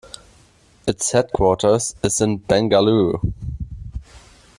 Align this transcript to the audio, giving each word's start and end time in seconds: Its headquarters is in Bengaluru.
Its 0.87 1.11
headquarters 1.11 1.93
is 2.03 2.21
in 2.21 2.39
Bengaluru. 2.39 3.21